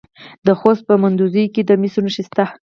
د 0.45 0.47
خوست 0.59 0.83
په 0.89 0.95
مندوزیو 1.01 1.51
کې 1.53 1.61
د 1.65 1.71
مسو 1.81 1.99
نښې 2.05 2.21
شته. 2.27 2.45